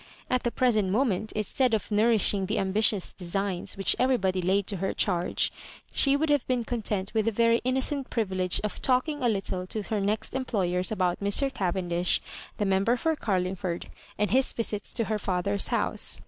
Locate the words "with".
7.13-7.25